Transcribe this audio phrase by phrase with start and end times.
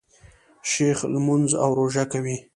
[0.69, 2.37] شیخ لمونځ او روژه کوي.